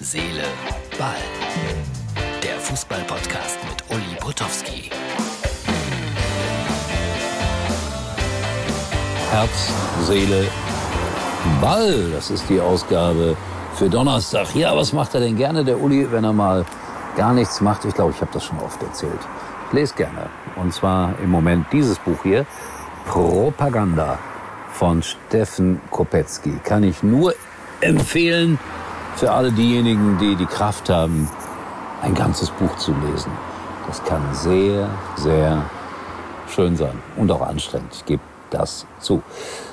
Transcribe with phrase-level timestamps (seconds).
[0.00, 0.44] Seele,
[0.96, 1.16] Ball.
[2.40, 4.90] Der Fußball-Podcast mit Uli Potowski.
[9.32, 9.72] Herz,
[10.02, 10.46] Seele,
[11.60, 12.12] Ball.
[12.12, 13.36] Das ist die Ausgabe
[13.74, 14.54] für Donnerstag.
[14.54, 16.64] Ja, was macht er denn gerne, der Uli, wenn er mal
[17.16, 17.84] gar nichts macht?
[17.84, 19.18] Ich glaube, ich habe das schon oft erzählt.
[19.66, 20.30] Ich lese gerne.
[20.54, 22.46] Und zwar im Moment dieses Buch hier,
[23.04, 24.16] Propaganda
[24.74, 26.52] von Steffen Kopetzky.
[26.62, 27.34] Kann ich nur
[27.80, 28.60] empfehlen
[29.18, 31.28] für alle diejenigen, die die Kraft haben,
[32.02, 33.32] ein ganzes Buch zu lesen.
[33.88, 35.64] Das kann sehr, sehr
[36.48, 37.88] schön sein und auch anstrengend.
[37.92, 39.20] Ich gebe das zu.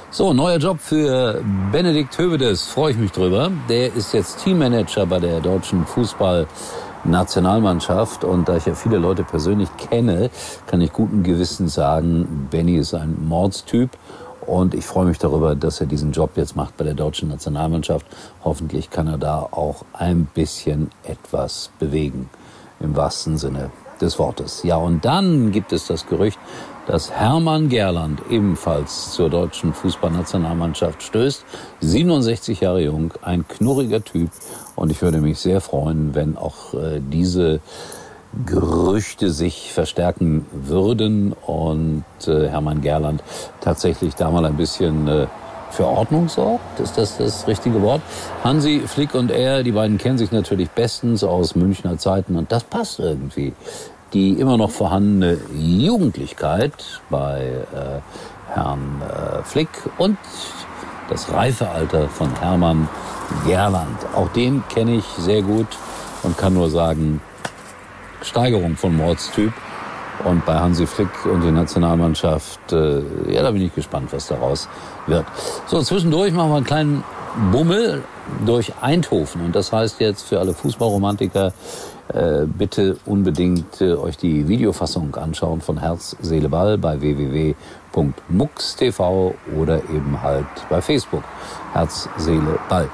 [0.09, 3.51] So, neuer Job für Benedikt Hövedes, freue ich mich drüber.
[3.69, 9.69] Der ist jetzt Teammanager bei der deutschen Fußballnationalmannschaft und da ich ja viele Leute persönlich
[9.77, 10.31] kenne,
[10.65, 13.91] kann ich guten Gewissens sagen, Benny ist ein Mordstyp
[14.47, 18.05] und ich freue mich darüber, dass er diesen Job jetzt macht bei der deutschen Nationalmannschaft.
[18.43, 22.29] Hoffentlich kann er da auch ein bisschen etwas bewegen,
[22.79, 24.63] im wahrsten Sinne des Wortes.
[24.63, 26.39] Ja, und dann gibt es das Gerücht,
[26.87, 31.43] dass Hermann Gerland ebenfalls zur deutschen Fußballnationalmannschaft stößt.
[31.81, 34.29] 67 Jahre jung, ein knurriger Typ.
[34.75, 37.59] Und ich würde mich sehr freuen, wenn auch äh, diese
[38.45, 43.23] Gerüchte sich verstärken würden und äh, Hermann Gerland
[43.61, 45.27] tatsächlich da mal ein bisschen äh,
[45.71, 46.79] für Ordnung sorgt.
[46.79, 48.01] Ist das das richtige Wort?
[48.43, 52.63] Hansi Flick und er, die beiden kennen sich natürlich bestens aus Münchner Zeiten und das
[52.63, 53.53] passt irgendwie
[54.13, 60.17] die immer noch vorhandene Jugendlichkeit bei äh, Herrn äh, Flick und
[61.09, 62.87] das Reifealter von Hermann
[63.45, 63.97] Gerland.
[64.15, 65.67] Auch den kenne ich sehr gut
[66.23, 67.21] und kann nur sagen,
[68.21, 69.53] Steigerung von Mordstyp.
[70.23, 73.01] Und bei Hansi Flick und der Nationalmannschaft, äh,
[73.33, 74.69] ja, da bin ich gespannt, was daraus
[75.07, 75.25] wird.
[75.67, 77.03] So, zwischendurch machen wir einen kleinen
[77.51, 78.03] Bummel
[78.45, 79.43] durch Eindhoven.
[79.43, 81.51] Und das heißt jetzt für alle Fußballromantiker,
[82.13, 87.55] äh, bitte unbedingt äh, euch die Videofassung anschauen von Herz, Seele, Ball bei www.mux.tv
[89.57, 91.23] oder eben halt bei Facebook.
[91.73, 92.89] Herz, Seele, Ball.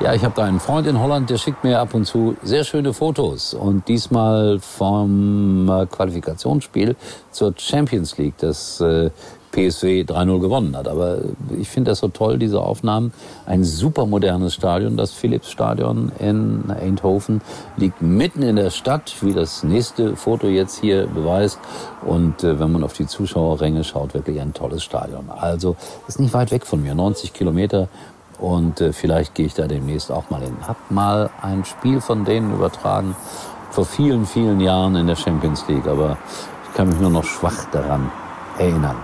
[0.00, 2.62] Ja, ich habe da einen Freund in Holland, der schickt mir ab und zu sehr
[2.62, 3.52] schöne Fotos.
[3.52, 6.94] Und diesmal vom äh, Qualifikationsspiel
[7.32, 9.10] zur Champions League, das äh,
[9.50, 10.86] PSW 3-0 gewonnen hat.
[10.86, 11.18] Aber
[11.58, 13.12] ich finde das so toll, diese Aufnahmen.
[13.44, 17.40] Ein super modernes Stadion, das Philips-Stadion in Eindhoven,
[17.76, 21.58] liegt mitten in der Stadt, wie das nächste Foto jetzt hier beweist.
[22.06, 25.28] Und äh, wenn man auf die Zuschauerränge schaut, wirklich ein tolles Stadion.
[25.28, 25.74] Also
[26.06, 27.88] ist nicht weit weg von mir, 90 Kilometer.
[28.38, 30.56] Und äh, vielleicht gehe ich da demnächst auch mal hin.
[30.66, 33.16] Hab mal ein Spiel von denen übertragen
[33.70, 36.16] vor vielen, vielen Jahren in der Champions League, aber
[36.68, 38.10] ich kann mich nur noch schwach daran
[38.58, 38.96] erinnern.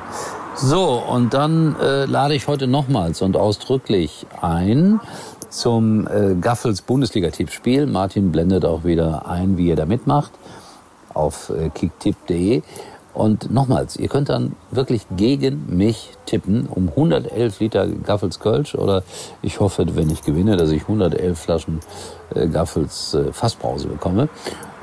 [0.57, 5.01] So, und dann äh, lade ich heute nochmals und ausdrücklich ein
[5.51, 7.87] zum äh, Gaffels Bundesliga-Tippspiel.
[7.87, 10.33] Martin blendet auch wieder ein, wie ihr da mitmacht
[11.13, 12.63] auf äh, kicktipp.de.
[13.15, 19.05] Und nochmals, ihr könnt dann wirklich gegen mich tippen um 111 Liter Gaffels Kölsch oder
[19.41, 21.79] ich hoffe, wenn ich gewinne, dass ich 111 Flaschen
[22.35, 24.29] äh, Gaffels äh, Fassbrause bekomme.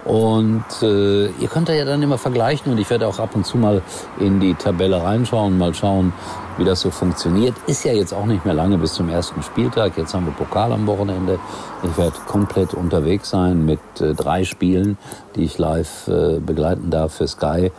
[0.05, 3.45] Und äh, ihr könnt da ja dann immer vergleichen und ich werde auch ab und
[3.45, 3.83] zu mal
[4.19, 6.11] in die Tabelle reinschauen, mal schauen,
[6.57, 7.53] wie das so funktioniert.
[7.67, 9.97] Ist ja jetzt auch nicht mehr lange bis zum ersten Spieltag.
[9.97, 11.37] Jetzt haben wir Pokal am Wochenende.
[11.83, 14.97] Ich werde komplett unterwegs sein mit äh, drei Spielen,
[15.35, 17.71] die ich live äh, begleiten darf für Sky.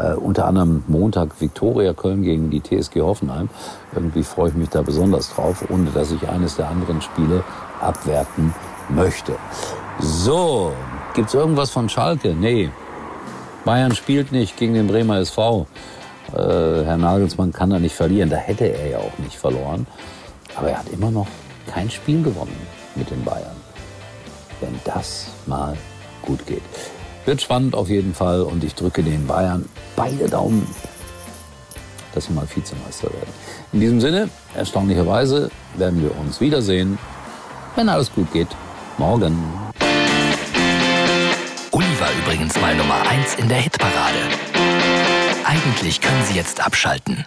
[0.00, 3.48] Äh, unter anderem Montag Viktoria Köln gegen die TSG Hoffenheim.
[3.94, 7.44] Irgendwie freue ich mich da besonders drauf, ohne dass ich eines der anderen Spiele
[7.80, 8.54] abwerten
[8.88, 9.36] möchte.
[10.00, 10.72] So,
[11.14, 12.34] Gibt's irgendwas von Schalke?
[12.34, 12.70] Nee.
[13.64, 15.66] Bayern spielt nicht gegen den Bremer SV.
[16.32, 18.30] Äh, Herr Nagelsmann kann da nicht verlieren.
[18.30, 19.86] Da hätte er ja auch nicht verloren.
[20.54, 21.26] Aber er hat immer noch
[21.66, 22.56] kein Spiel gewonnen
[22.94, 23.56] mit den Bayern.
[24.60, 25.76] Wenn das mal
[26.22, 26.62] gut geht.
[27.24, 30.66] Wird spannend auf jeden Fall und ich drücke den Bayern beide Daumen,
[32.14, 33.32] dass sie mal Vizemeister werden.
[33.72, 36.98] In diesem Sinne, erstaunlicherweise werden wir uns wiedersehen,
[37.76, 38.48] wenn alles gut geht,
[38.98, 39.36] morgen
[42.00, 44.18] war übrigens mal Nummer 1 in der Hitparade.
[45.44, 47.26] Eigentlich können Sie jetzt abschalten.